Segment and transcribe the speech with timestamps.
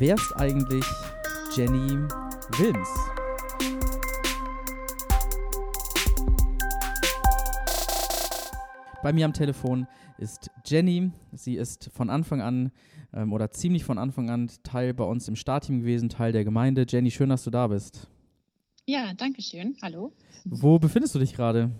[0.00, 0.86] Wer ist eigentlich
[1.54, 1.90] Jenny
[2.56, 2.88] Wilms?
[9.02, 9.86] Bei mir am Telefon
[10.16, 11.12] ist Jenny.
[11.32, 12.72] Sie ist von Anfang an
[13.12, 16.86] ähm, oder ziemlich von Anfang an Teil bei uns im Startteam gewesen, Teil der Gemeinde.
[16.88, 18.08] Jenny, schön, dass du da bist.
[18.86, 19.76] Ja, danke schön.
[19.82, 20.14] Hallo.
[20.46, 21.72] Wo befindest du dich gerade?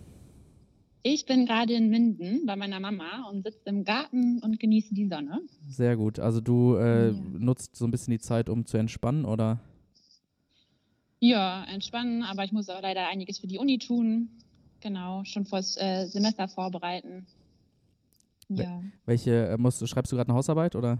[1.03, 5.09] Ich bin gerade in Minden bei meiner Mama und sitze im Garten und genieße die
[5.09, 5.41] Sonne.
[5.69, 6.19] Sehr gut.
[6.19, 7.13] Also du äh, ja.
[7.13, 9.61] nutzt so ein bisschen die Zeit, um zu entspannen, oder?
[11.21, 14.29] Ja, entspannen, aber ich muss auch leider einiges für die Uni tun.
[14.81, 17.27] Genau, schon fürs äh, Semester vorbereiten.
[18.49, 18.83] Ja.
[19.07, 20.99] Welche äh, musst, schreibst du gerade eine Hausarbeit oder?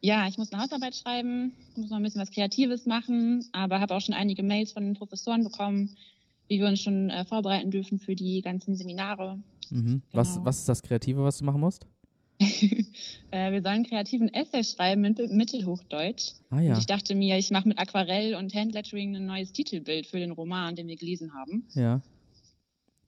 [0.00, 3.94] Ja, ich muss eine Hausarbeit schreiben, muss noch ein bisschen was Kreatives machen, aber habe
[3.94, 5.96] auch schon einige Mails von den Professoren bekommen,
[6.48, 9.38] wie wir uns schon äh, vorbereiten dürfen für die ganzen Seminare.
[9.70, 9.84] Mhm.
[9.84, 10.02] Genau.
[10.12, 11.86] Was, was ist das Kreative, was du machen musst?
[13.30, 16.32] äh, wir sollen kreativen Essay schreiben in Mittelhochdeutsch.
[16.50, 16.72] Ah, ja.
[16.72, 20.32] Und ich dachte mir, ich mache mit Aquarell und Handlettering ein neues Titelbild für den
[20.32, 21.64] Roman, den wir gelesen haben.
[21.74, 22.02] Ja.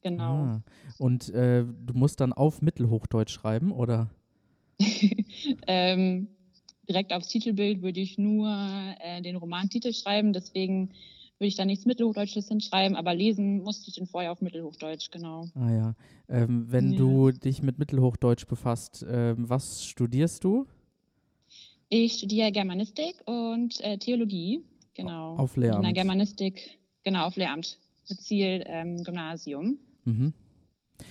[0.02, 0.22] Genau.
[0.22, 0.62] Ah.
[0.98, 4.11] Und äh, du musst dann auf Mittelhochdeutsch schreiben, oder?
[5.66, 6.28] ähm,
[6.89, 8.48] direkt aufs Titelbild würde ich nur
[9.00, 10.91] äh, den Romantitel schreiben, deswegen
[11.39, 15.47] würde ich da nichts Mittelhochdeutsches hinschreiben, aber lesen musste ich den vorher auf Mittelhochdeutsch, genau.
[15.55, 15.95] Ah ja.
[16.29, 16.98] Ähm, wenn ja.
[16.98, 20.67] du dich mit Mittelhochdeutsch befasst, ähm, was studierst du?
[21.89, 24.64] Ich studiere Germanistik und äh, Theologie,
[24.95, 25.37] genau.
[25.37, 25.79] Auf Lehramt?
[25.79, 27.79] In der Germanistik, genau, auf Lehramt.
[28.09, 29.79] Mit Ziel ähm, Gymnasium.
[30.05, 30.33] Mhm.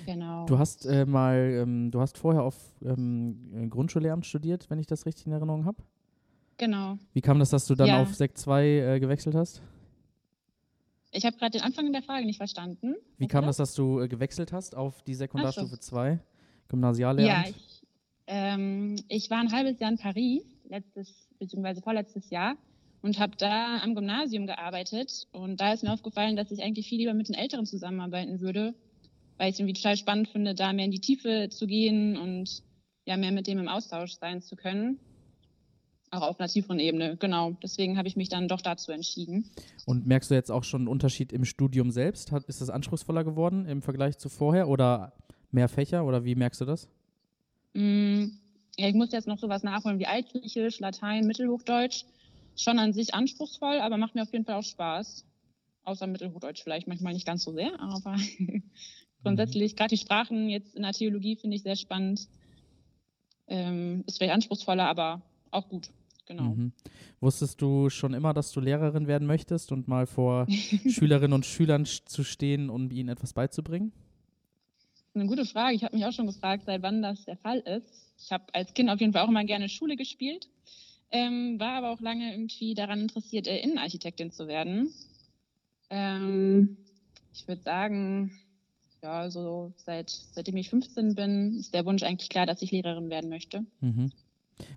[0.06, 0.46] Genau.
[0.46, 5.06] Du hast äh, mal, ähm, du hast vorher auf ähm, Grundschullehramt studiert, wenn ich das
[5.06, 5.78] richtig in Erinnerung habe?
[6.58, 6.98] Genau.
[7.14, 8.02] Wie kam das, dass du dann ja.
[8.02, 9.62] auf Sek 2 äh, gewechselt hast?
[11.16, 12.95] Ich habe gerade den Anfang der Frage nicht verstanden.
[13.17, 16.19] Wie kam das, dass du äh, gewechselt hast auf die Sekundarstufe 2,
[16.67, 17.47] Gymnasiallehramt?
[17.47, 17.83] Ja, ich,
[18.27, 21.81] ähm, ich war ein halbes Jahr in Paris, letztes bzw.
[21.81, 22.55] vorletztes Jahr
[23.02, 25.28] und habe da am Gymnasium gearbeitet.
[25.31, 28.73] Und da ist mir aufgefallen, dass ich eigentlich viel lieber mit den Älteren zusammenarbeiten würde,
[29.38, 32.63] weil ich es irgendwie total spannend finde, da mehr in die Tiefe zu gehen und
[33.06, 35.00] ja mehr mit dem im Austausch sein zu können.
[36.16, 37.58] Auch auf einer tieferen Ebene, genau.
[37.62, 39.50] Deswegen habe ich mich dann doch dazu entschieden.
[39.86, 42.31] Und merkst du jetzt auch schon einen Unterschied im Studium selbst?
[42.31, 45.14] Hat, ist das anspruchsvoller geworden im Vergleich zu vorher oder
[45.52, 46.88] mehr Fächer oder wie merkst du das?
[47.74, 48.26] Mm,
[48.78, 52.06] ja, ich muss jetzt noch sowas nachholen wie Altgriechisch, Latein, Mittelhochdeutsch.
[52.56, 55.26] Schon an sich anspruchsvoll, aber macht mir auf jeden Fall auch Spaß.
[55.84, 58.18] Außer Mittelhochdeutsch vielleicht manchmal nicht ganz so sehr, aber
[59.24, 59.76] grundsätzlich, mhm.
[59.76, 62.30] gerade die Sprachen jetzt in der Theologie finde ich sehr spannend.
[63.47, 65.22] Ähm, ist vielleicht anspruchsvoller, aber
[65.52, 65.90] auch gut.
[66.25, 66.56] Genau.
[66.56, 66.74] Mhm.
[67.19, 70.47] Wusstest du schon immer, dass du Lehrerin werden möchtest und mal vor
[70.90, 73.91] Schülerinnen und Schülern zu stehen, um ihnen etwas beizubringen?
[75.14, 75.75] Eine gute Frage.
[75.75, 78.12] Ich habe mich auch schon gefragt, seit wann das der Fall ist.
[78.19, 80.50] Ich habe als Kind auf jeden Fall auch immer gerne Schule gespielt,
[81.12, 84.90] ähm, war aber auch lange irgendwie daran interessiert, äh, Innenarchitektin zu werden.
[85.90, 86.78] Ähm,
[87.34, 88.31] ich würde sagen,
[89.02, 93.09] ja, so seit, seitdem ich 15 bin, ist der Wunsch eigentlich klar, dass ich Lehrerin
[93.09, 93.66] werden möchte.
[93.81, 94.12] Mhm.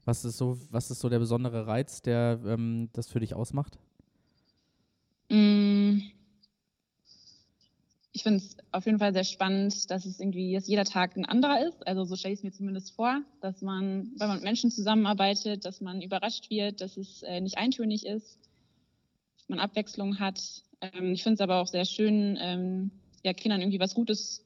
[0.05, 3.79] Was ist so, was ist so der besondere Reiz, der ähm, das für dich ausmacht?
[5.31, 6.01] Mm.
[8.13, 11.25] Ich finde es auf jeden Fall sehr spannend, dass es irgendwie dass jeder Tag ein
[11.25, 11.87] anderer ist.
[11.87, 15.65] Also so stelle ich es mir zumindest vor, dass man, wenn man mit Menschen zusammenarbeitet,
[15.65, 18.39] dass man überrascht wird, dass es äh, nicht eintönig ist,
[19.37, 20.41] dass man Abwechslung hat.
[20.81, 22.91] Ähm, ich finde es aber auch sehr schön, ähm,
[23.25, 24.45] ja, Kindern irgendwie was Gutes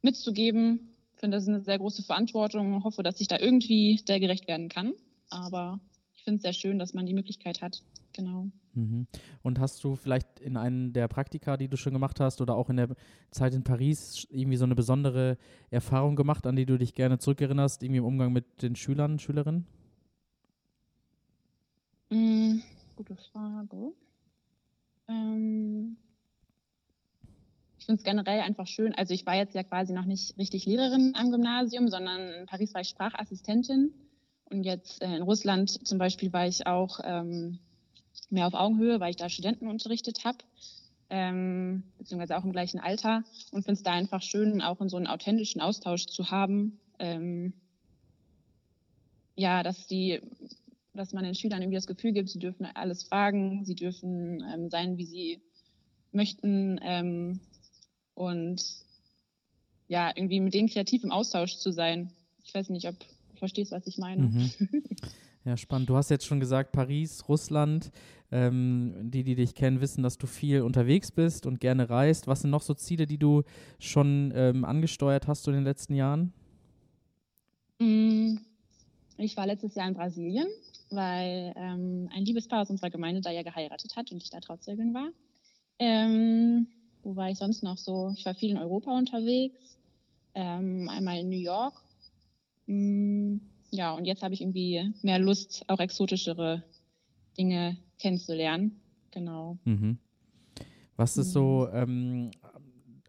[0.00, 0.89] mitzugeben
[1.20, 4.48] finde, das ist eine sehr große Verantwortung und hoffe, dass ich da irgendwie der gerecht
[4.48, 4.94] werden kann.
[5.28, 5.78] Aber
[6.14, 7.82] ich finde es sehr schön, dass man die Möglichkeit hat.
[8.12, 8.48] Genau.
[8.74, 9.06] Mhm.
[9.42, 12.70] Und hast du vielleicht in einem der Praktika, die du schon gemacht hast, oder auch
[12.70, 12.96] in der
[13.30, 15.38] Zeit in Paris irgendwie so eine besondere
[15.70, 19.66] Erfahrung gemacht, an die du dich gerne zurückerinnerst, irgendwie im Umgang mit den Schülern, Schülerinnen?
[22.10, 22.62] Mhm,
[22.96, 23.92] gute Frage.
[25.08, 25.96] Ähm,
[27.90, 28.94] finde es generell einfach schön.
[28.94, 32.72] Also ich war jetzt ja quasi noch nicht richtig Lehrerin am Gymnasium, sondern in Paris
[32.72, 33.92] war ich Sprachassistentin.
[34.44, 37.58] Und jetzt äh, in Russland zum Beispiel war ich auch ähm,
[38.28, 40.38] mehr auf Augenhöhe, weil ich da Studenten unterrichtet habe,
[41.08, 43.24] ähm, beziehungsweise auch im gleichen Alter.
[43.50, 46.78] Und finde es da einfach schön, auch in so einen authentischen Austausch zu haben.
[47.00, 47.54] Ähm,
[49.34, 50.20] ja, dass die,
[50.94, 54.70] dass man den Schülern irgendwie das Gefühl gibt, sie dürfen alles fragen, sie dürfen ähm,
[54.70, 55.40] sein, wie sie
[56.12, 56.78] möchten.
[56.82, 57.40] Ähm,
[58.20, 58.62] und
[59.88, 62.10] ja, irgendwie mit denen kreativ im Austausch zu sein.
[62.44, 63.06] Ich weiß nicht, ob du
[63.36, 64.22] verstehst, was ich meine.
[64.22, 64.50] Mhm.
[65.46, 65.88] Ja, spannend.
[65.88, 67.90] Du hast jetzt schon gesagt, Paris, Russland.
[68.30, 72.26] Ähm, die, die dich kennen, wissen, dass du viel unterwegs bist und gerne reist.
[72.26, 73.44] Was sind noch so Ziele, die du
[73.78, 76.34] schon ähm, angesteuert hast in den letzten Jahren?
[77.78, 78.36] Mm,
[79.16, 80.46] Ich war letztes Jahr in Brasilien,
[80.90, 84.92] weil ähm, ein Liebespaar aus unserer Gemeinde da ja geheiratet hat und ich da Trauzeugin
[84.92, 85.08] war.
[85.78, 86.66] Ähm,
[87.02, 88.12] wo war ich sonst noch so?
[88.16, 89.78] Ich war viel in Europa unterwegs,
[90.34, 91.74] ähm, einmal in New York.
[92.66, 93.36] Mm,
[93.70, 96.62] ja, und jetzt habe ich irgendwie mehr Lust, auch exotischere
[97.38, 98.80] Dinge kennenzulernen.
[99.10, 99.58] Genau.
[99.64, 99.98] Mhm.
[100.96, 102.30] Was ist so, ähm,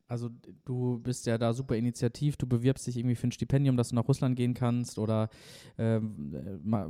[0.08, 0.30] also
[0.66, 3.96] du bist ja da super initiativ, du bewirbst dich irgendwie für ein Stipendium, dass du
[3.96, 5.30] nach Russland gehen kannst oder
[5.78, 6.34] ähm,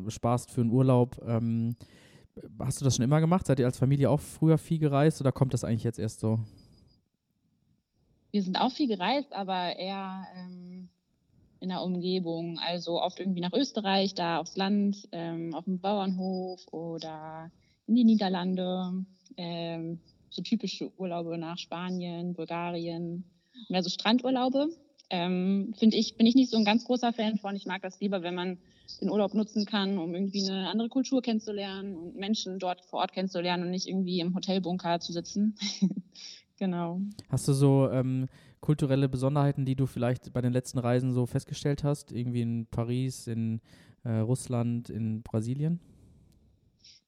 [0.10, 1.20] sparst für einen Urlaub.
[1.26, 1.76] Ähm,
[2.60, 3.48] hast du das schon immer gemacht?
[3.48, 6.40] Seid ihr als Familie auch früher viel gereist oder kommt das eigentlich jetzt erst so?
[8.32, 10.90] Wir sind auch viel gereist, aber eher ähm,
[11.60, 12.60] in der Umgebung.
[12.60, 17.52] Also oft irgendwie nach Österreich, da aufs Land, ähm, auf dem Bauernhof oder
[17.88, 19.06] in die Niederlande.
[19.38, 20.00] Ähm,
[20.30, 23.26] so typische Urlaube nach Spanien, Bulgarien,
[23.70, 24.70] mehr so Strandurlaube.
[25.10, 27.56] Ähm, Finde ich, bin ich nicht so ein ganz großer Fan von.
[27.56, 28.58] Ich mag das lieber, wenn man
[29.02, 33.12] den Urlaub nutzen kann, um irgendwie eine andere Kultur kennenzulernen und Menschen dort vor Ort
[33.12, 35.56] kennenzulernen und nicht irgendwie im Hotelbunker zu sitzen.
[36.62, 37.02] genau.
[37.30, 38.28] Hast du so ähm,
[38.60, 42.12] kulturelle Besonderheiten, die du vielleicht bei den letzten Reisen so festgestellt hast?
[42.12, 43.62] Irgendwie in Paris, in
[44.04, 45.80] äh, Russland, in Brasilien?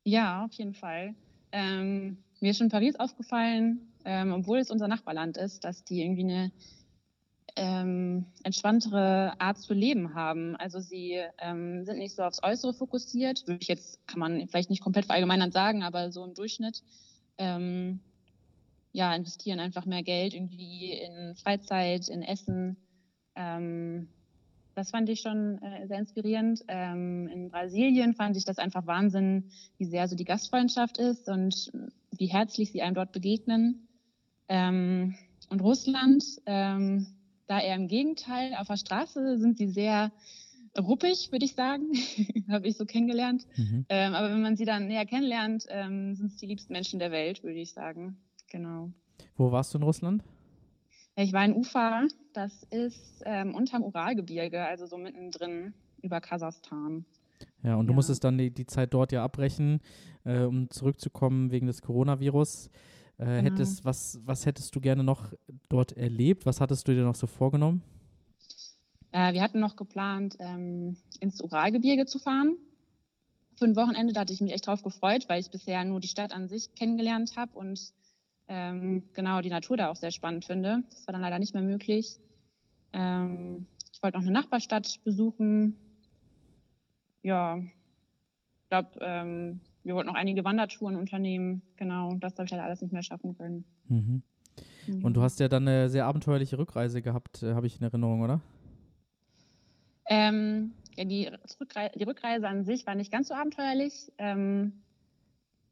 [0.03, 1.13] Ja, auf jeden Fall.
[1.51, 6.23] Ähm, mir ist schon Paris aufgefallen, ähm, obwohl es unser Nachbarland ist, dass die irgendwie
[6.23, 6.51] eine
[7.55, 10.55] ähm, entspanntere Art zu leben haben.
[10.55, 14.71] Also sie ähm, sind nicht so aufs Äußere fokussiert, würde ich jetzt, kann man vielleicht
[14.71, 16.81] nicht komplett verallgemeinern sagen, aber so im Durchschnitt.
[17.37, 17.99] Ähm,
[18.93, 22.77] ja, investieren einfach mehr Geld irgendwie in Freizeit, in Essen.
[23.35, 24.07] Ähm,
[24.75, 26.63] das fand ich schon äh, sehr inspirierend.
[26.67, 31.71] Ähm, in Brasilien fand ich das einfach Wahnsinn, wie sehr so die Gastfreundschaft ist und
[32.11, 33.87] wie herzlich sie einem dort begegnen.
[34.47, 35.15] Ähm,
[35.49, 37.07] und Russland, ähm,
[37.47, 40.11] da eher im Gegenteil, auf der Straße sind sie sehr
[40.77, 41.91] ruppig, würde ich sagen,
[42.49, 43.45] habe ich so kennengelernt.
[43.57, 43.85] Mhm.
[43.89, 47.11] Ähm, aber wenn man sie dann näher kennenlernt, ähm, sind es die liebsten Menschen der
[47.11, 48.17] Welt, würde ich sagen.
[48.53, 48.91] Genau.
[49.35, 50.23] Wo warst du in Russland?
[51.15, 57.05] Ich war in Ufa, das ist ähm, unterm Uralgebirge, also so mittendrin über Kasachstan.
[57.63, 59.81] Ja, und du musstest dann die, die Zeit dort ja abbrechen,
[60.23, 62.69] äh, um zurückzukommen wegen des Coronavirus.
[63.17, 63.43] Äh, genau.
[63.43, 65.33] hättest, was, was hättest du gerne noch
[65.69, 66.45] dort erlebt?
[66.45, 67.81] Was hattest du dir noch so vorgenommen?
[69.11, 72.55] Äh, wir hatten noch geplant, ähm, ins Uralgebirge zu fahren.
[73.57, 76.07] Für ein Wochenende, da hatte ich mich echt drauf gefreut, weil ich bisher nur die
[76.07, 77.93] Stadt an sich kennengelernt habe und
[78.47, 80.83] ähm, genau die Natur da auch sehr spannend finde.
[80.89, 82.19] Das war dann leider nicht mehr möglich.
[82.93, 85.77] Ähm, ich wollte noch eine Nachbarstadt besuchen.
[87.21, 91.61] Ja, ich glaube, ähm, wir wollten noch einige Wandertouren unternehmen.
[91.77, 93.65] Genau, das habe ich leider alles nicht mehr schaffen können.
[93.87, 94.23] Mhm.
[95.01, 98.21] Und du hast ja dann eine sehr abenteuerliche Rückreise gehabt, äh, habe ich in Erinnerung,
[98.21, 98.41] oder?
[100.05, 101.31] Ähm, ja, die,
[101.95, 104.11] die, Rückreise an sich war nicht ganz so abenteuerlich.
[104.17, 104.83] Ähm,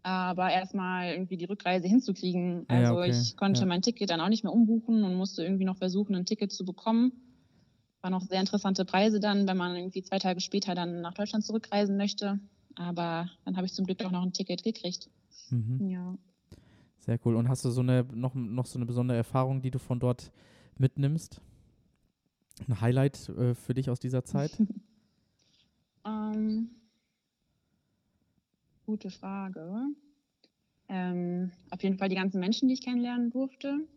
[0.04, 2.66] aber erstmal irgendwie die Rückreise hinzukriegen.
[2.68, 3.12] Also ja, okay.
[3.12, 3.68] ich konnte ja.
[3.68, 6.66] mein Ticket dann auch nicht mehr umbuchen und musste irgendwie noch versuchen, ein Ticket zu
[6.66, 7.12] bekommen.
[8.02, 11.46] War noch sehr interessante Preise dann, wenn man irgendwie zwei Tage später dann nach Deutschland
[11.46, 12.40] zurückreisen möchte.
[12.76, 15.10] Aber dann habe ich zum Glück auch noch ein Ticket gekriegt.
[15.50, 15.88] Mhm.
[15.88, 16.18] Ja.
[16.98, 17.36] Sehr cool.
[17.36, 20.32] Und hast du so eine noch, noch so eine besondere Erfahrung, die du von dort
[20.78, 21.42] mitnimmst?
[22.68, 24.52] Ein Highlight äh, für dich aus dieser Zeit?
[26.06, 26.70] ähm,
[28.92, 29.86] gute Frage.
[30.90, 33.88] Ähm, auf jeden Fall die ganzen Menschen, die ich kennenlernen durfte.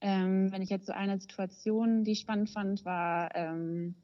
[0.00, 3.96] Ähm, wenn ich jetzt so eine Situation, die ich spannend fand, war, ähm,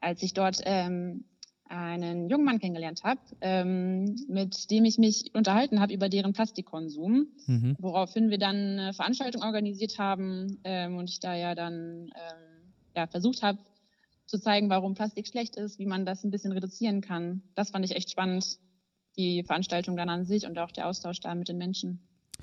[0.00, 1.24] als ich dort ähm,
[1.68, 7.26] einen jungen Mann kennengelernt habe, ähm, mit dem ich mich unterhalten habe über deren Plastikkonsum,
[7.48, 7.76] mhm.
[7.80, 12.12] woraufhin wir dann eine Veranstaltung organisiert haben ähm, und ich da ja dann
[12.94, 13.58] ja, versucht habe
[14.26, 17.42] zu zeigen, warum Plastik schlecht ist, wie man das ein bisschen reduzieren kann.
[17.56, 18.60] Das fand ich echt spannend
[19.18, 22.00] die Veranstaltung dann an sich und auch der Austausch da mit den Menschen.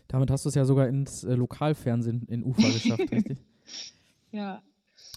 [0.07, 3.39] Damit hast du es ja sogar ins äh, Lokalfernsehen in Ufa geschafft, richtig?
[4.31, 4.61] Ja.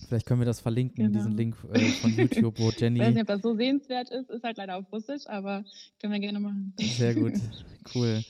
[0.06, 1.18] Vielleicht können wir das verlinken, genau.
[1.18, 3.00] diesen Link äh, von YouTube, wo Jenny.
[3.00, 5.64] Ich weiß nicht, ob das so sehenswert ist, ist halt leider auf Russisch, aber
[6.00, 6.72] können wir gerne machen.
[6.78, 7.32] Sehr gut,
[7.94, 8.22] cool.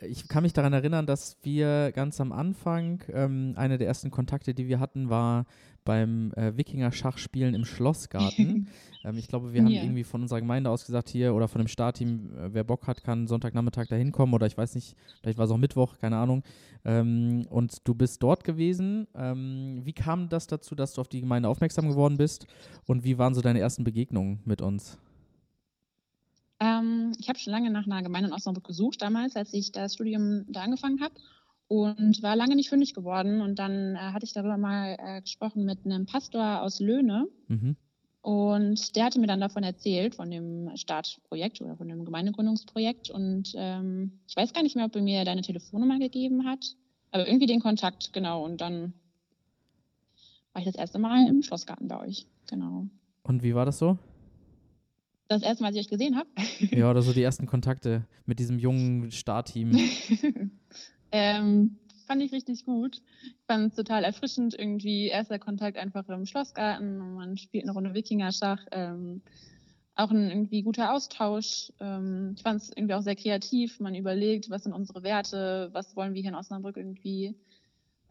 [0.00, 4.52] Ich kann mich daran erinnern, dass wir ganz am Anfang, ähm, eine der ersten Kontakte,
[4.52, 5.46] die wir hatten, war
[5.88, 8.68] beim äh, Wikinger-Schachspielen im Schlossgarten.
[9.04, 9.82] ähm, ich glaube, wir haben yeah.
[9.82, 13.02] irgendwie von unserer Gemeinde aus gesagt, hier oder von dem Startteam, äh, wer Bock hat,
[13.02, 16.42] kann Sonntagnachmittag da hinkommen oder ich weiß nicht, vielleicht war es auch Mittwoch, keine Ahnung.
[16.84, 19.06] Ähm, und du bist dort gewesen.
[19.14, 22.46] Ähm, wie kam das dazu, dass du auf die Gemeinde aufmerksam geworden bist
[22.84, 24.98] und wie waren so deine ersten Begegnungen mit uns?
[26.60, 29.94] Ähm, ich habe schon lange nach einer Gemeinde in Osnabrück gesucht, damals, als ich das
[29.94, 31.14] Studium da angefangen habe
[31.68, 33.40] und war lange nicht fündig geworden.
[33.40, 37.28] Und dann äh, hatte ich darüber mal äh, gesprochen mit einem Pastor aus Löhne.
[37.48, 37.76] Mhm.
[38.20, 43.10] Und der hatte mir dann davon erzählt, von dem Startprojekt oder von dem Gemeindegründungsprojekt.
[43.10, 46.74] Und ähm, ich weiß gar nicht mehr, ob er mir deine Telefonnummer gegeben hat,
[47.10, 48.44] aber irgendwie den Kontakt, genau.
[48.44, 48.94] Und dann
[50.52, 52.86] war ich das erste Mal im Schlossgarten bei euch, genau.
[53.22, 53.98] Und wie war das so?
[55.28, 56.28] Das erste Mal, als ich euch gesehen habe.
[56.70, 59.72] ja, oder so die ersten Kontakte mit diesem jungen Startteam.
[61.12, 63.02] ähm, fand ich richtig gut.
[63.22, 67.72] Ich fand es total erfrischend, irgendwie erster Kontakt einfach im Schlossgarten und man spielt eine
[67.72, 68.64] Runde Wikingerschach.
[68.72, 69.22] Ähm,
[69.98, 71.72] auch ein irgendwie guter Austausch.
[71.80, 73.80] Ähm, ich fand es irgendwie auch sehr kreativ.
[73.80, 77.34] Man überlegt, was sind unsere Werte, was wollen wir hier in Osnabrück irgendwie,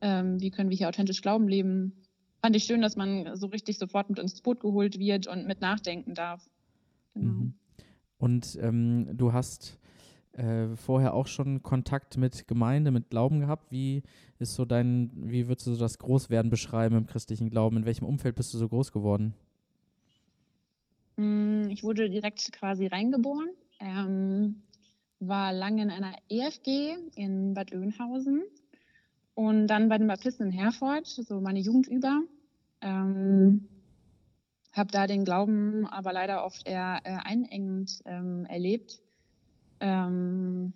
[0.01, 1.94] ähm, wie können wir hier authentisch Glauben leben.
[2.42, 5.62] Fand ich schön, dass man so richtig sofort mit ins Boot geholt wird und mit
[5.62, 6.48] nachdenken darf.
[7.13, 7.32] Genau.
[7.32, 7.54] Mhm.
[8.20, 9.80] Und ähm, du hast
[10.38, 13.72] äh, vorher auch schon Kontakt mit Gemeinde, mit Glauben gehabt.
[13.72, 14.03] Wie
[14.39, 17.77] ist so dein, wie würdest du das Großwerden beschreiben im christlichen Glauben?
[17.77, 19.34] In welchem Umfeld bist du so groß geworden?
[21.15, 23.50] Mm, ich wurde direkt quasi reingeboren.
[23.79, 24.62] Ähm,
[25.20, 28.44] war lange in einer EFG in Bad Oeynhausen
[29.34, 32.22] und dann bei den Baptisten in Herford, so meine Jugend über.
[32.82, 33.67] Ähm,
[34.72, 39.01] habe da den Glauben aber leider oft eher äh, einengend ähm, erlebt
[39.79, 40.74] ähm,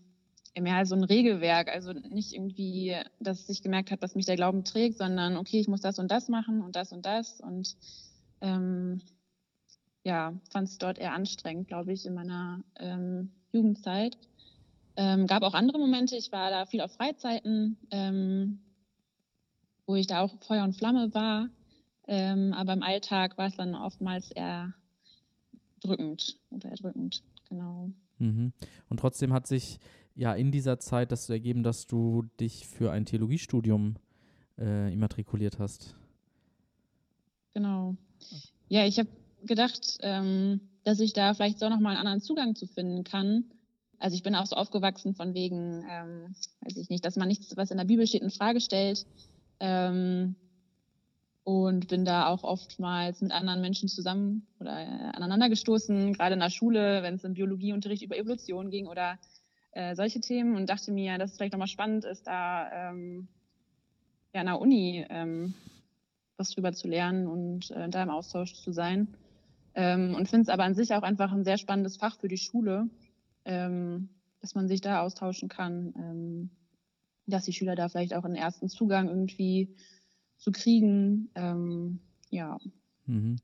[0.59, 4.63] mehr so ein Regelwerk, also nicht irgendwie, dass ich gemerkt habe, dass mich der Glauben
[4.63, 7.75] trägt, sondern okay, ich muss das und das machen und das und das und
[8.41, 9.01] ähm,
[10.03, 14.17] ja, fand es dort eher anstrengend, glaube ich, in meiner ähm, Jugendzeit.
[14.97, 18.59] Ähm, gab auch andere Momente, ich war da viel auf Freizeiten, ähm,
[19.85, 21.49] wo ich da auch Feuer und Flamme war,
[22.07, 24.73] ähm, aber im Alltag war es dann oftmals eher
[25.81, 27.89] drückend oder erdrückend, genau.
[28.21, 28.53] Mhm.
[28.89, 29.79] Und trotzdem hat sich
[30.15, 33.95] ja in dieser Zeit das ergeben, dass du dich für ein Theologiestudium
[34.59, 35.95] äh, immatrikuliert hast.
[37.53, 37.95] Genau.
[38.69, 39.09] Ja, ich habe
[39.43, 43.45] gedacht, ähm, dass ich da vielleicht so nochmal einen anderen Zugang zu finden kann.
[43.97, 47.55] Also ich bin auch so aufgewachsen von wegen, ähm, weiß ich nicht, dass man nichts,
[47.57, 49.05] was in der Bibel steht, in Frage stellt.
[49.59, 50.35] Ähm,
[51.43, 56.39] und bin da auch oftmals mit anderen Menschen zusammen oder äh, aneinander gestoßen, gerade in
[56.39, 59.17] der Schule, wenn es im Biologieunterricht über Evolution ging oder
[59.71, 63.27] äh, solche Themen und dachte mir, dass es vielleicht nochmal spannend ist, da ähm,
[64.33, 65.55] ja, an der Uni ähm,
[66.37, 69.07] was drüber zu lernen und äh, da im Austausch zu sein.
[69.73, 72.37] Ähm, und finde es aber an sich auch einfach ein sehr spannendes Fach für die
[72.37, 72.89] Schule,
[73.45, 74.09] ähm,
[74.41, 76.49] dass man sich da austauschen kann, ähm,
[77.27, 79.75] dass die Schüler da vielleicht auch einen ersten Zugang irgendwie
[80.41, 81.29] zu kriegen.
[81.35, 82.57] Ähm, ja.
[83.05, 83.37] Mhm.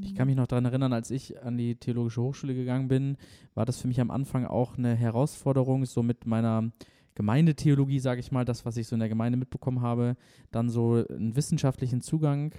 [0.00, 3.16] Ich kann mich noch daran erinnern, als ich an die Theologische Hochschule gegangen bin,
[3.54, 6.72] war das für mich am Anfang auch eine Herausforderung, so mit meiner
[7.14, 10.16] Gemeindetheologie, sage ich mal, das, was ich so in der Gemeinde mitbekommen habe,
[10.50, 12.56] dann so einen wissenschaftlichen Zugang äh,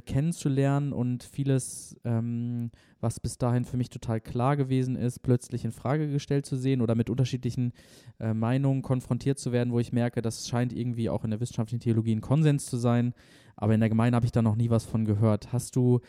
[0.00, 5.72] kennenzulernen und vieles, ähm, was bis dahin für mich total klar gewesen ist, plötzlich in
[5.72, 7.72] Frage gestellt zu sehen oder mit unterschiedlichen
[8.20, 11.80] äh, Meinungen konfrontiert zu werden, wo ich merke, das scheint irgendwie auch in der wissenschaftlichen
[11.80, 13.14] Theologie ein Konsens zu sein,
[13.56, 15.52] aber in der Gemeinde habe ich da noch nie was von gehört.
[15.52, 16.00] Hast du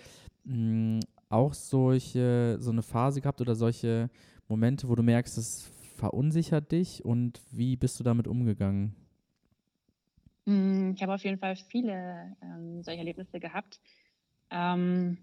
[0.44, 4.10] mh, mm, auch solche, so eine Phase gehabt oder solche
[4.48, 8.96] Momente, wo du merkst, es verunsichert dich und wie bist du damit umgegangen?
[10.46, 13.80] Hm, ich habe auf jeden Fall viele ähm, solche Erlebnisse gehabt.
[14.50, 15.18] Ähm,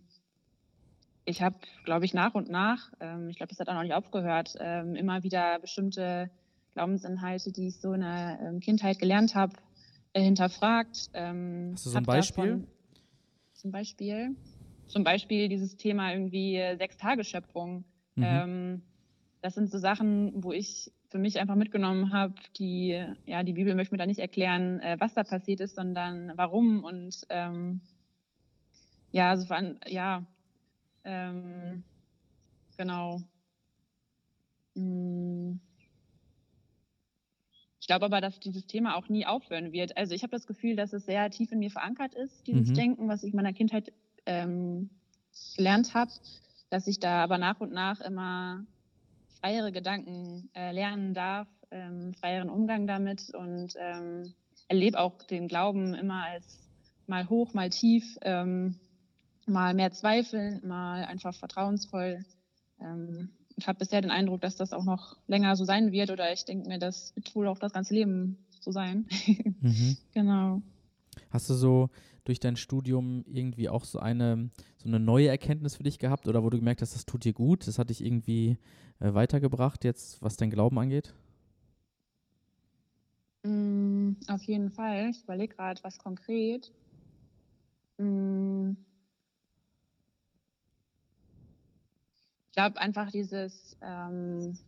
[1.25, 3.95] ich habe, glaube ich, nach und nach, ähm, ich glaube, das hat auch noch nicht
[3.95, 6.31] aufgehört, ähm, immer wieder bestimmte
[6.75, 9.57] Glaubensinhalte, die ich so in der ähm, Kindheit gelernt habe,
[10.13, 11.11] äh, hinterfragt.
[11.15, 12.45] Ähm, Hast du so ein Beispiel?
[12.45, 12.69] Davon,
[13.55, 14.37] zum Beispiel?
[14.87, 17.85] Zum Beispiel dieses Thema irgendwie äh, Sechstageschöpfung.
[18.15, 18.83] Mhm.
[19.47, 23.77] Das sind so Sachen, wo ich für mich einfach mitgenommen habe, die, ja, die Bibel
[23.77, 27.81] möchte mir da nicht erklären, äh, was da passiert ist, sondern warum und ähm,
[29.13, 29.47] ja, also
[29.87, 30.27] ja,
[31.05, 31.85] ähm,
[32.77, 33.21] genau.
[34.75, 35.61] Hm.
[37.81, 39.97] Ich glaube aber, dass dieses Thema auch nie aufhören wird.
[39.97, 42.75] Also ich habe das Gefühl, dass es sehr tief in mir verankert ist, dieses mhm.
[42.75, 43.93] Denken, was ich in meiner Kindheit
[44.27, 44.91] ähm,
[45.57, 46.11] gelernt habe,
[46.69, 48.67] dass ich da aber nach und nach immer
[49.47, 54.35] freiere Gedanken äh, lernen darf, ähm, freieren Umgang damit und ähm,
[54.67, 56.59] erlebe auch den Glauben immer als
[57.07, 58.75] mal hoch, mal tief, ähm,
[59.47, 62.25] mal mehr Zweifel, mal einfach vertrauensvoll.
[62.81, 66.33] Ähm, ich habe bisher den Eindruck, dass das auch noch länger so sein wird oder
[66.33, 69.07] ich denke mir, das wird wohl auch das ganze Leben so sein.
[69.61, 69.97] mhm.
[70.13, 70.61] Genau.
[71.31, 71.89] Hast du so
[72.29, 76.43] durch dein Studium irgendwie auch so eine, so eine neue Erkenntnis für dich gehabt oder
[76.43, 78.59] wo du gemerkt hast, das tut dir gut, das hat dich irgendwie
[79.01, 81.15] äh, weitergebracht, jetzt was dein Glauben angeht?
[83.43, 85.11] Mm, auf jeden Fall.
[85.11, 86.73] Ich überlege gerade, was konkret.
[87.99, 88.73] Mm.
[92.57, 94.59] glaube einfach dieses ähm,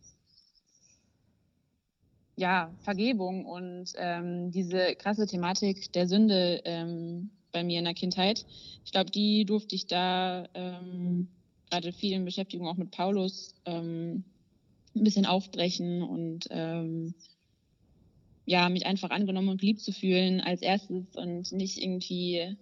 [2.37, 8.45] ja, Vergebung und ähm, diese krasse Thematik der Sünde ähm, bei mir in der Kindheit.
[8.85, 11.27] Ich glaube, die durfte ich da ähm,
[11.69, 14.23] gerade viel in Beschäftigung auch mit Paulus ähm,
[14.95, 17.13] ein bisschen aufbrechen und ähm,
[18.45, 22.57] ja, mich einfach angenommen und geliebt zu fühlen als erstes und nicht irgendwie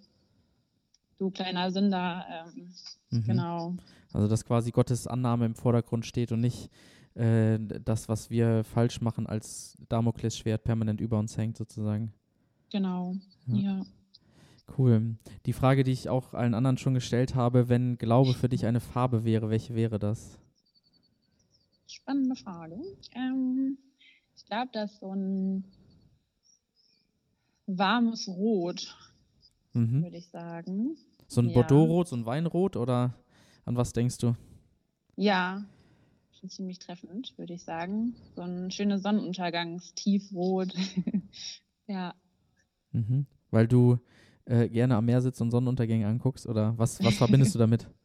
[1.18, 2.26] du kleiner Sünder.
[2.30, 2.74] Ähm,
[3.10, 3.24] mhm.
[3.24, 3.74] Genau.
[4.12, 6.70] Also dass quasi Gottes Annahme im Vordergrund steht und nicht
[7.14, 12.12] äh, das, was wir falsch machen, als Damoklesschwert permanent über uns hängt, sozusagen.
[12.70, 13.14] Genau,
[13.46, 13.56] ja.
[13.56, 13.86] ja.
[14.76, 15.16] Cool.
[15.46, 18.80] Die Frage, die ich auch allen anderen schon gestellt habe, wenn Glaube für dich eine
[18.80, 20.38] Farbe wäre, welche wäre das?
[21.86, 22.76] Spannende Frage.
[23.14, 23.78] Ähm,
[24.36, 25.64] ich glaube, dass so ein
[27.66, 28.96] warmes Rot,
[29.72, 30.02] mhm.
[30.02, 30.96] würde ich sagen.
[31.26, 31.54] So ein ja.
[31.54, 33.14] Bordeaux-Rot, so ein Weinrot oder
[33.64, 34.34] an was denkst du?
[35.16, 35.64] Ja,
[36.38, 38.14] schon ziemlich treffend, würde ich sagen.
[38.36, 40.72] So ein schönes Sonnenuntergangstiefrot.
[41.86, 42.14] ja.
[42.92, 43.26] Mhm.
[43.50, 43.98] Weil du
[44.48, 46.46] äh, gerne am Meer sitzt und Sonnenuntergänge anguckst?
[46.46, 47.86] Oder was, was verbindest du damit?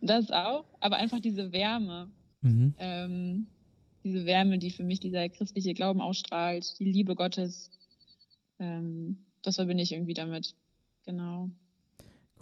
[0.00, 2.10] Das auch, aber einfach diese Wärme.
[2.40, 2.74] Mhm.
[2.78, 3.46] Ähm,
[4.02, 7.70] diese Wärme, die für mich dieser christliche Glauben ausstrahlt, die Liebe Gottes.
[8.58, 10.56] Ähm, das verbinde ich irgendwie damit.
[11.04, 11.50] Genau.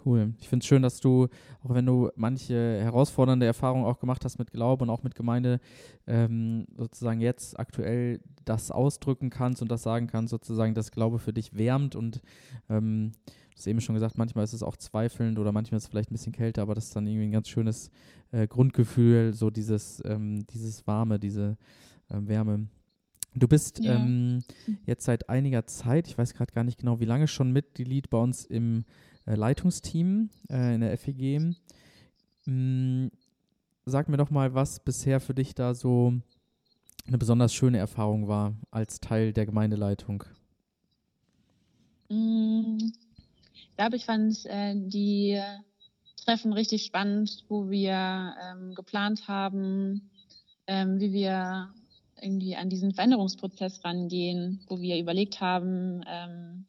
[0.05, 0.33] Cool.
[0.39, 1.27] Ich finde es schön, dass du,
[1.63, 5.59] auch wenn du manche herausfordernde Erfahrungen auch gemacht hast mit Glaube und auch mit Gemeinde,
[6.05, 11.33] ähm, sozusagen jetzt aktuell das ausdrücken kannst und das sagen kannst, sozusagen, dass Glaube für
[11.33, 12.21] dich wärmt und
[12.69, 15.89] ähm, du hast eben schon gesagt, manchmal ist es auch zweifelnd oder manchmal ist es
[15.89, 17.91] vielleicht ein bisschen kälter, aber das ist dann irgendwie ein ganz schönes
[18.31, 21.57] äh, Grundgefühl, so dieses, ähm, dieses Warme, diese
[22.09, 22.67] äh, Wärme.
[23.33, 23.95] Du bist ja.
[23.95, 24.39] ähm,
[24.85, 28.17] jetzt seit einiger Zeit, ich weiß gerade gar nicht genau, wie lange schon Mitglied bei
[28.17, 28.85] uns im
[29.35, 31.55] Leitungsteam äh, in der FEG.
[32.45, 33.07] Mm,
[33.85, 36.13] sag mir doch mal, was bisher für dich da so
[37.07, 40.23] eine besonders schöne Erfahrung war als Teil der Gemeindeleitung.
[42.09, 42.77] Mm,
[43.53, 45.41] ich glaube, ich fand äh, die
[46.25, 50.09] Treffen richtig spannend, wo wir ähm, geplant haben,
[50.67, 51.69] ähm, wie wir
[52.21, 56.65] irgendwie an diesen Veränderungsprozess rangehen, wo wir überlegt haben, ähm,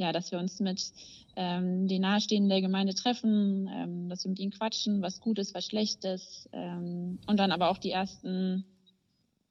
[0.00, 0.92] ja, dass wir uns mit
[1.36, 5.54] ähm, den Nahestehenden der Gemeinde treffen, ähm, dass wir mit ihnen quatschen, was gut ist,
[5.54, 6.48] was schlecht ist.
[6.52, 8.64] Ähm, und dann aber auch die ersten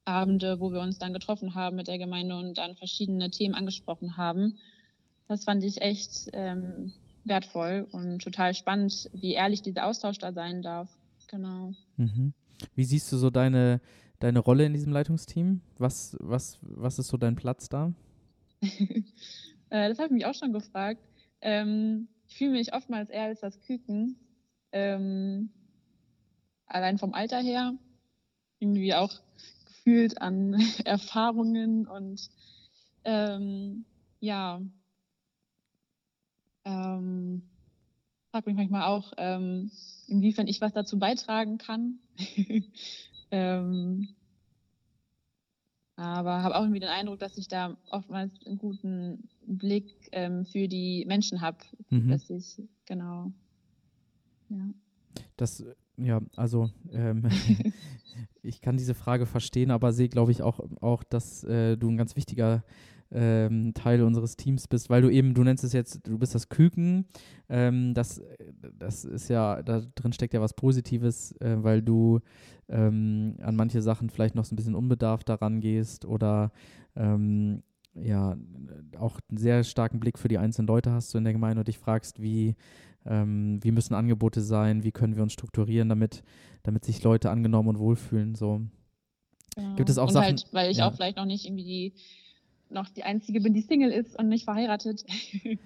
[0.04, 4.16] Abende, wo wir uns dann getroffen haben mit der Gemeinde und dann verschiedene Themen angesprochen
[4.16, 4.58] haben.
[5.28, 6.92] Das fand ich echt ähm,
[7.24, 10.90] wertvoll und total spannend, wie ehrlich dieser Austausch da sein darf.
[11.28, 11.74] Genau.
[11.96, 12.34] Mhm.
[12.74, 13.80] Wie siehst du so deine,
[14.18, 15.60] deine Rolle in diesem Leitungsteam?
[15.78, 17.92] Was, was, was ist so dein Platz da?
[19.70, 21.00] Äh, das habe ich mich auch schon gefragt.
[21.40, 24.16] Ähm, ich fühle mich oftmals eher als das Küken.
[24.72, 25.50] Ähm,
[26.66, 27.74] allein vom Alter her.
[28.58, 29.12] Irgendwie auch
[29.66, 30.54] gefühlt an
[30.84, 32.28] Erfahrungen und
[33.04, 33.86] ähm,
[34.20, 34.60] ja,
[36.64, 37.42] ähm,
[38.30, 39.70] frage mich manchmal auch, ähm,
[40.06, 41.98] inwiefern ich was dazu beitragen kann.
[43.30, 44.08] ähm,
[46.04, 50.68] aber habe auch irgendwie den Eindruck, dass ich da oftmals einen guten Blick ähm, für
[50.68, 51.58] die Menschen habe,
[51.90, 52.08] mhm.
[52.08, 53.32] dass ich genau
[54.48, 54.70] ja.
[55.36, 55.64] Das
[55.96, 57.28] ja, also ähm,
[58.42, 61.96] ich kann diese Frage verstehen, aber sehe, glaube ich, auch, auch, dass äh, du ein
[61.96, 62.64] ganz wichtiger
[63.12, 66.48] ähm, Teil unseres Teams bist, weil du eben, du nennst es jetzt, du bist das
[66.48, 67.06] Küken.
[67.48, 68.22] Ähm, das,
[68.78, 72.20] das ist ja, da drin steckt ja was Positives, äh, weil du
[72.68, 76.52] ähm, an manche Sachen vielleicht noch so ein bisschen unbedarft daran gehst oder
[76.94, 77.62] ähm,
[77.94, 78.36] ja,
[78.98, 81.68] auch einen sehr starken Blick für die einzelnen Leute hast du in der Gemeinde und
[81.68, 82.54] dich fragst, wie,
[83.04, 86.22] ähm, wie müssen Angebote sein, wie können wir uns strukturieren, damit,
[86.62, 88.36] damit sich Leute angenommen und wohlfühlen.
[88.36, 88.62] So.
[89.56, 89.74] Ja.
[89.74, 90.26] Gibt es auch und Sachen.
[90.26, 90.88] Halt, weil ich ja.
[90.88, 91.94] auch vielleicht noch nicht irgendwie die
[92.70, 95.04] noch die Einzige bin, die Single ist und nicht verheiratet.
[95.44, 95.58] ich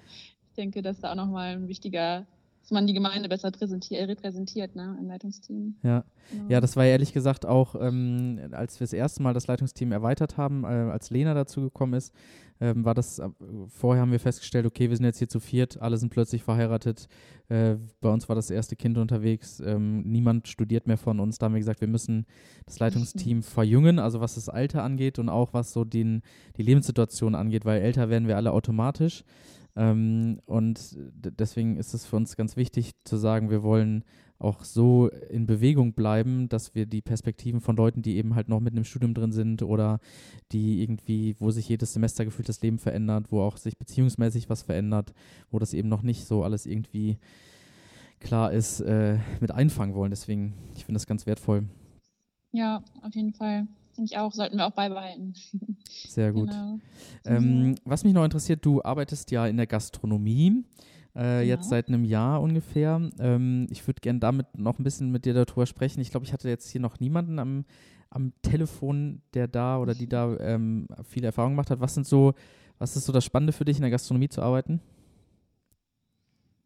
[0.57, 2.27] denke, dass da auch nochmal ein wichtiger,
[2.65, 5.77] dass man die Gemeinde besser repräsentiert ne, im Leitungsteam.
[5.83, 6.03] Ja.
[6.31, 6.45] Genau.
[6.49, 10.39] ja, das war ehrlich gesagt auch, ähm, als wir das erste Mal das Leitungsteam erweitert
[10.39, 12.15] haben, äh, als Lena dazu gekommen ist,
[12.63, 13.29] ähm, war das, äh,
[13.69, 17.07] vorher haben wir festgestellt, okay, wir sind jetzt hier zu viert, alle sind plötzlich verheiratet.
[17.51, 21.37] Äh, bei uns war das erste Kind unterwegs, ähm, niemand studiert mehr von uns.
[21.37, 22.25] Da haben wir gesagt, wir müssen
[22.65, 26.23] das Leitungsteam verjüngen, also was das Alter angeht und auch was so den,
[26.57, 29.23] die Lebenssituation angeht, weil älter werden wir alle automatisch.
[29.77, 34.05] Ähm, und deswegen ist es für uns ganz wichtig zu sagen, wir wollen
[34.39, 38.61] auch so in Bewegung bleiben, dass wir die Perspektiven von Leuten, die eben halt noch
[38.61, 40.01] mitten im Studium drin sind oder
[40.53, 44.63] die irgendwie, wo sich jedes Semester gefühlt das Leben verändert, wo auch sich beziehungsmäßig was
[44.63, 45.15] verändert,
[45.51, 47.19] wo das eben noch nicht so alles irgendwie
[48.21, 50.11] klar ist, äh, mit einfangen wollen.
[50.11, 51.65] Deswegen, ich finde das ganz wertvoll.
[52.53, 53.67] Ja, auf jeden Fall.
[54.03, 55.35] Ich auch, sollten wir auch beibehalten.
[56.09, 56.51] Sehr gut.
[56.51, 56.79] Genau.
[57.25, 60.65] Ähm, was mich noch interessiert, du arbeitest ja in der Gastronomie.
[61.15, 61.41] Äh, genau.
[61.41, 63.11] Jetzt seit einem Jahr ungefähr.
[63.19, 66.01] Ähm, ich würde gerne damit noch ein bisschen mit dir darüber sprechen.
[66.01, 67.65] Ich glaube, ich hatte jetzt hier noch niemanden am,
[68.11, 71.81] am Telefon, der da oder die da ähm, viele Erfahrungen gemacht hat.
[71.81, 72.35] Was sind so,
[72.79, 74.81] was ist so das Spannende für dich, in der Gastronomie zu arbeiten?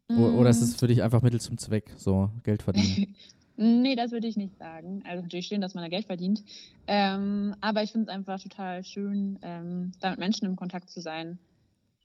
[0.09, 0.19] Mm.
[0.19, 3.15] Oder ist es für dich einfach Mittel zum Zweck, so Geld verdienen?
[3.61, 5.03] Nee, das würde ich nicht sagen.
[5.05, 6.41] Also natürlich schön, dass man da Geld verdient.
[6.87, 11.01] Ähm, aber ich finde es einfach total schön, ähm, da mit Menschen im Kontakt zu
[11.01, 11.39] sein.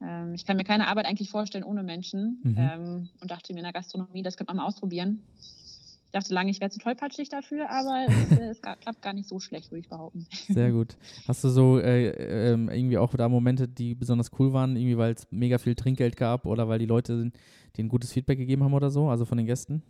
[0.03, 2.57] Ähm, ich kann mir keine Arbeit eigentlich vorstellen ohne Menschen mhm.
[2.59, 5.23] Ähm, und dachte mir in der Gastronomie, das könnte man mal ausprobieren.
[5.39, 9.29] Ich dachte lange, ich wäre zu tollpatschig dafür, aber es, äh, es, klappt gar nicht
[9.29, 10.27] so schlecht, würde ich behaupten.
[10.49, 10.97] Sehr gut.
[11.29, 15.13] Hast du so äh, äh, irgendwie auch da Momente, die besonders cool waren, irgendwie weil
[15.13, 17.31] es mega viel Trinkgeld gab oder weil die Leute
[17.77, 19.85] dir ein gutes Feedback gegeben haben oder so, also von den Gästen?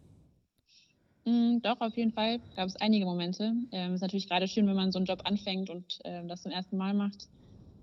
[1.25, 3.53] Mm, doch, auf jeden Fall gab es einige Momente.
[3.73, 6.53] Ähm, ist natürlich gerade schön, wenn man so einen Job anfängt und ähm, das zum
[6.53, 7.29] ersten Mal macht.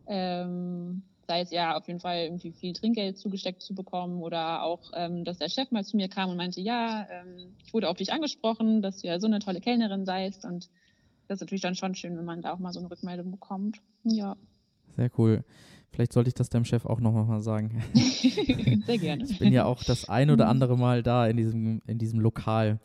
[0.08, 4.92] Ähm, sei es ja auf jeden Fall irgendwie viel Trinkgeld zugesteckt zu bekommen oder auch,
[4.94, 7.98] ähm, dass der Chef mal zu mir kam und meinte, ja, ähm, ich wurde auf
[7.98, 10.70] dich angesprochen, dass du ja so eine tolle Kellnerin seist und
[11.28, 13.82] das ist natürlich dann schon schön, wenn man da auch mal so eine Rückmeldung bekommt.
[14.04, 14.36] Ja.
[14.98, 15.46] Sehr cool.
[15.92, 17.84] Vielleicht sollte ich das deinem Chef auch noch mal sagen.
[17.94, 19.26] Sehr gerne.
[19.26, 22.80] Ich bin ja auch das ein oder andere Mal da in diesem, in diesem Lokal.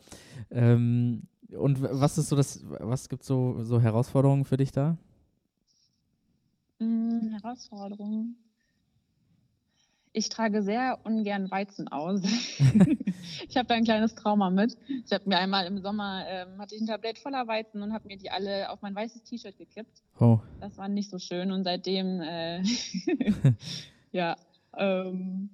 [0.51, 1.23] Ähm,
[1.57, 4.97] und was ist so das, was gibt so, so Herausforderungen für dich da?
[6.79, 8.35] Hm, Herausforderungen
[10.17, 12.21] ich trage sehr ungern Weizen aus.
[13.47, 14.75] ich habe da ein kleines Trauma mit.
[15.05, 18.07] Ich habe mir einmal im Sommer, ähm, hatte ich ein Tablett voller Weizen und habe
[18.07, 20.01] mir die alle auf mein weißes T-Shirt gekippt.
[20.19, 20.39] Oh.
[20.59, 22.63] Das war nicht so schön und seitdem, äh,
[24.11, 24.35] ja,
[24.75, 25.51] ähm,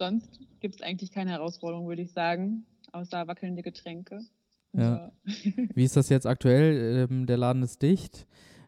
[0.00, 4.22] sonst gibt es eigentlich keine Herausforderung, würde ich sagen, außer wackelnde Getränke.
[4.72, 5.12] Ja.
[5.74, 7.06] Wie ist das jetzt aktuell?
[7.08, 8.26] Ähm, der Laden ist dicht.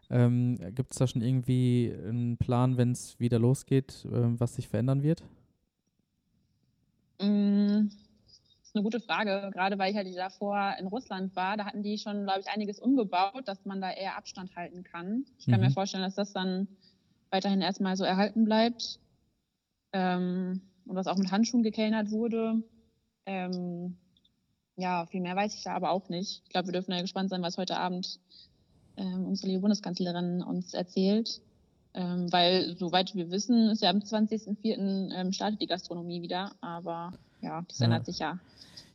[0.09, 4.67] Ähm, Gibt es da schon irgendwie einen Plan, wenn es wieder losgeht, äh, was sich
[4.67, 5.21] verändern wird?
[7.21, 7.89] Mm,
[8.27, 11.57] das ist eine gute Frage, gerade weil ich halt davor in Russland war.
[11.57, 15.25] Da hatten die schon, glaube ich, einiges umgebaut, dass man da eher Abstand halten kann.
[15.39, 15.67] Ich kann mhm.
[15.67, 16.67] mir vorstellen, dass das dann
[17.29, 18.99] weiterhin erstmal so erhalten bleibt.
[19.93, 22.61] Ähm, und dass auch mit Handschuhen gekellnert wurde.
[23.25, 23.97] Ähm,
[24.77, 26.43] ja, viel mehr weiß ich da aber auch nicht.
[26.45, 28.19] Ich glaube, wir dürfen ja gespannt sein, was heute Abend
[28.97, 31.41] ähm, unsere liebe Bundeskanzlerin uns erzählt.
[31.93, 35.11] Ähm, weil, soweit wir wissen, ist ja am 20.04.
[35.13, 36.51] Ähm, startet die Gastronomie wieder.
[36.61, 37.85] Aber ja, das ja.
[37.85, 38.39] ändert sich ja.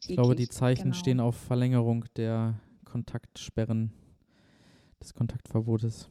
[0.01, 0.95] Ich glaube, die Zeichen genau.
[0.97, 3.93] stehen auf Verlängerung der Kontaktsperren,
[5.01, 6.09] des Kontaktverbotes.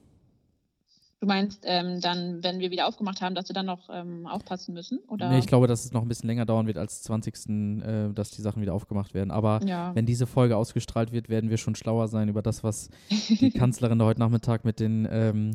[1.21, 4.73] Du meinst ähm, dann, wenn wir wieder aufgemacht haben, dass wir dann noch ähm, aufpassen
[4.73, 4.97] müssen?
[5.07, 5.29] Oder?
[5.29, 7.47] Nee, ich glaube, dass es noch ein bisschen länger dauern wird als 20.
[7.47, 9.29] Äh, dass die Sachen wieder aufgemacht werden.
[9.29, 9.93] Aber ja.
[9.93, 12.89] wenn diese Folge ausgestrahlt wird, werden wir schon schlauer sein über das, was
[13.29, 15.51] die Kanzlerin da heute Nachmittag mit den, ähm,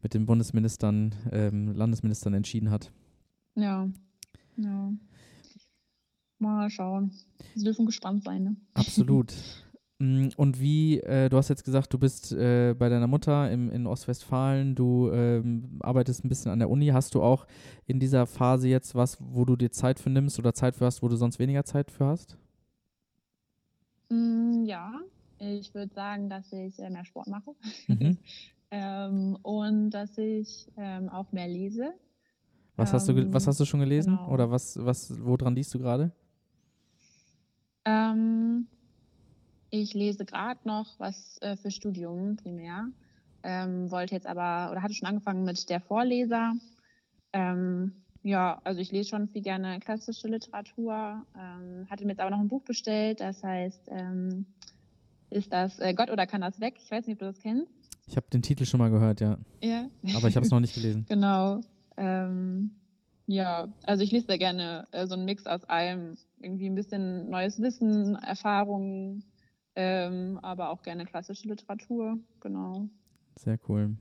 [0.00, 2.92] mit den Bundesministern, ähm, Landesministern entschieden hat.
[3.56, 3.88] Ja.
[4.58, 4.92] Ja.
[6.38, 7.10] Mal schauen.
[7.56, 8.56] Wir dürfen gespannt sein, ne?
[8.74, 9.34] Absolut.
[10.00, 13.70] Mm, und wie, äh, du hast jetzt gesagt, du bist äh, bei deiner Mutter im,
[13.70, 16.86] in Ostwestfalen, du ähm, arbeitest ein bisschen an der Uni.
[16.86, 17.46] Hast du auch
[17.86, 21.02] in dieser Phase jetzt was, wo du dir Zeit für nimmst oder Zeit für hast,
[21.02, 22.38] wo du sonst weniger Zeit für hast?
[24.08, 24.90] Mm, ja,
[25.38, 27.54] ich würde sagen, dass ich äh, mehr Sport mache
[27.86, 28.16] mhm.
[28.70, 31.92] ähm, und dass ich ähm, auch mehr lese.
[32.76, 34.16] Was hast, du, was hast du schon gelesen?
[34.16, 34.32] Genau.
[34.32, 36.12] Oder was, was, woran liest du gerade?
[37.84, 38.66] Ähm,
[39.70, 42.88] ich lese gerade noch was äh, für Studium primär.
[43.42, 46.54] Ähm, wollte jetzt aber oder hatte schon angefangen mit der Vorleser.
[47.32, 51.24] Ähm, ja, also ich lese schon viel gerne klassische Literatur.
[51.38, 54.44] Ähm, hatte mir jetzt aber noch ein Buch bestellt, das heißt, ähm,
[55.30, 56.74] ist das äh, Gott oder kann das weg?
[56.82, 57.72] Ich weiß nicht, ob du das kennst.
[58.06, 59.38] Ich habe den Titel schon mal gehört, ja.
[59.62, 59.86] Ja.
[60.16, 61.06] Aber ich habe es noch nicht gelesen.
[61.08, 61.60] genau.
[61.96, 62.72] Ähm,
[63.26, 66.16] ja, also ich lese sehr gerne äh, so einen Mix aus allem.
[66.40, 69.24] Irgendwie ein bisschen neues Wissen, Erfahrungen,
[69.76, 72.88] ähm, aber auch gerne klassische Literatur, genau.
[73.36, 73.96] Sehr cool.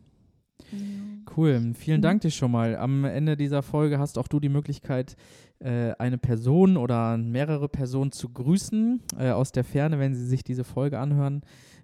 [1.36, 2.76] Cool, vielen Dank dir schon mal.
[2.76, 5.16] Am Ende dieser Folge hast auch du die Möglichkeit,
[5.60, 10.44] äh, eine Person oder mehrere Personen zu grüßen äh, aus der Ferne, wenn sie sich
[10.44, 11.42] diese Folge anhören.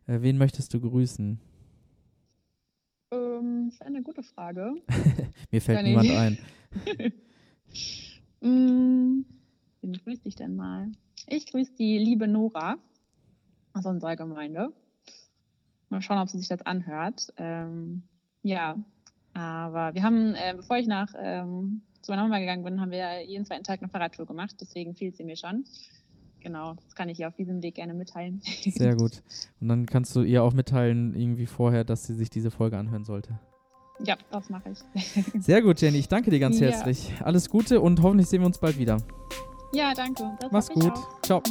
[0.07, 1.39] Äh, wen möchtest du grüßen?
[3.11, 4.75] Ähm, das ist eine gute Frage.
[5.51, 6.37] Mir fällt Kann niemand ein.
[8.41, 9.25] mm,
[9.81, 10.91] wen grüße ich denn mal?
[11.27, 12.77] Ich grüße die liebe Nora
[13.75, 14.69] aus unserer Gemeinde.
[15.89, 17.31] Mal schauen, ob sie sich das anhört.
[17.37, 18.03] Ähm,
[18.41, 18.75] ja,
[19.33, 23.23] aber wir haben, äh, bevor ich nach ähm, zu meiner Mama gegangen bin, haben wir
[23.25, 24.55] jeden zweiten Tag eine Fahrradtour gemacht.
[24.61, 25.65] Deswegen fehlt sie mir schon.
[26.39, 28.41] genau, das kann ich ihr auf diesem Weg gerne mitteilen.
[28.65, 29.21] Sehr gut.
[29.59, 33.03] Und dann kannst du ihr auch mitteilen, irgendwie vorher, dass sie sich diese Folge anhören
[33.03, 33.39] sollte.
[34.03, 34.79] Ja, das mache ich.
[35.43, 35.97] Sehr gut, Jenny.
[35.99, 36.67] Ich danke dir ganz Ja.
[36.67, 37.13] herzlich.
[37.23, 38.97] Alles Gute und hoffentlich sehen wir uns bald wieder.
[39.73, 40.23] Ja, danke.
[40.39, 40.93] Das Mach's gut.
[41.23, 41.41] Ciao.